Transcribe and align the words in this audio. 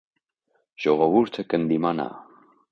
Ժողովուրդը 0.85 1.47
կ՝ 1.53 1.61
ընդդիմանայ։ 1.61 2.11